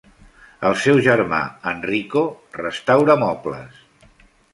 [0.69, 1.41] El seu germà,
[1.71, 2.23] Enrico,
[2.61, 3.85] restaura mobles.